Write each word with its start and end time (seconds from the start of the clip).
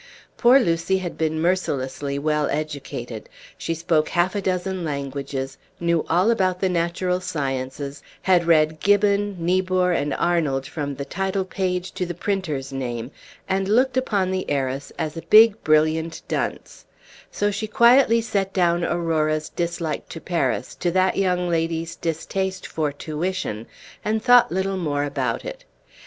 Poor 0.35 0.57
Lucy 0.59 0.97
had 0.97 1.15
been 1.15 1.39
mercilessly 1.39 2.17
well 2.17 2.49
educated; 2.49 3.29
she 3.55 3.75
spoke 3.75 4.09
half 4.09 4.33
a 4.33 4.41
dozen 4.41 4.83
languages, 4.83 5.59
knew 5.79 6.03
all 6.09 6.31
about 6.31 6.59
the 6.59 6.69
natural 6.69 7.19
sciences, 7.21 8.01
had 8.23 8.47
read 8.47 8.79
Gibbon, 8.79 9.35
Niebuhr, 9.37 9.91
and 9.91 10.11
Arnold 10.15 10.65
from 10.65 10.95
the 10.95 11.05
title 11.05 11.45
page 11.45 11.91
to 11.91 12.07
the 12.07 12.15
printer's 12.15 12.73
name, 12.73 13.11
and 13.47 13.67
looked 13.67 13.95
upon 13.95 14.31
the 14.31 14.49
heiress 14.49 14.91
as 14.97 15.15
a 15.17 15.21
big 15.29 15.63
brilliant 15.63 16.23
dunce; 16.27 16.83
so 17.29 17.51
she 17.51 17.67
quietly 17.67 18.21
set 18.21 18.53
down 18.53 18.83
Aurora's 18.83 19.49
dislike 19.49 20.09
to 20.09 20.19
Paris 20.19 20.73
to 20.73 20.89
that 20.89 21.15
young 21.15 21.47
lady's 21.47 21.95
distate 21.95 22.65
for 22.65 22.91
tuition, 22.91 23.67
and 24.03 24.23
thought 24.23 24.51
little 24.51 24.77
more 24.77 25.03
about 25.03 25.45
it. 25.45 25.63